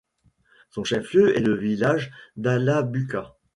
Son 0.71 0.83
chef-lieu 0.83 1.37
est 1.37 1.41
le 1.41 1.53
village 1.53 2.09
d'Ala-Buka. 2.35 3.35